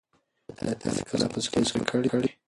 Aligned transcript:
ایا 0.61 0.73
تاسي 0.81 1.01
کله 1.09 1.25
په 1.33 1.39
سټیج 1.45 1.67
خبرې 1.91 2.09
کړي 2.11 2.21
دي؟ 2.27 2.31